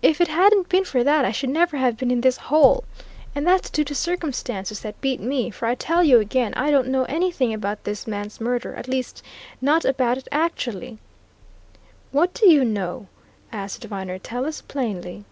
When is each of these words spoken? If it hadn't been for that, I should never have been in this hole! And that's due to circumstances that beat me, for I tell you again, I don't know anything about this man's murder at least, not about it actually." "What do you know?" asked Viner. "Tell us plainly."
If 0.00 0.20
it 0.20 0.28
hadn't 0.28 0.68
been 0.68 0.84
for 0.84 1.02
that, 1.02 1.24
I 1.24 1.32
should 1.32 1.50
never 1.50 1.76
have 1.76 1.96
been 1.96 2.12
in 2.12 2.20
this 2.20 2.36
hole! 2.36 2.84
And 3.34 3.44
that's 3.44 3.68
due 3.68 3.82
to 3.86 3.96
circumstances 3.96 4.78
that 4.78 5.00
beat 5.00 5.18
me, 5.18 5.50
for 5.50 5.66
I 5.66 5.74
tell 5.74 6.04
you 6.04 6.20
again, 6.20 6.54
I 6.54 6.70
don't 6.70 6.86
know 6.86 7.02
anything 7.06 7.52
about 7.52 7.82
this 7.82 8.06
man's 8.06 8.40
murder 8.40 8.76
at 8.76 8.86
least, 8.86 9.24
not 9.60 9.84
about 9.84 10.18
it 10.18 10.28
actually." 10.30 10.98
"What 12.12 12.32
do 12.32 12.48
you 12.48 12.64
know?" 12.64 13.08
asked 13.50 13.82
Viner. 13.82 14.20
"Tell 14.20 14.46
us 14.46 14.60
plainly." 14.60 15.24